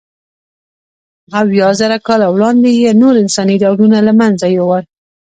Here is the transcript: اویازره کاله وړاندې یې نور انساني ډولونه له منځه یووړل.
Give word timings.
اویازره 1.39 1.97
کاله 2.07 2.27
وړاندې 2.35 2.69
یې 2.81 2.91
نور 3.01 3.13
انساني 3.23 3.55
ډولونه 3.63 3.97
له 4.07 4.13
منځه 4.19 4.45
یووړل. 4.55 4.83